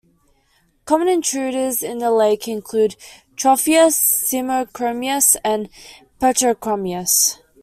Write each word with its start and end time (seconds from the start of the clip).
Common 0.85 1.07
intruders 1.09 1.83
in 1.83 1.99
the 1.99 2.09
lake 2.09 2.47
include 2.47 2.95
"Tropheus", 3.37 3.93
"Simochromis", 4.25 5.35
and 5.45 5.69
"Petrochromis". 6.19 7.37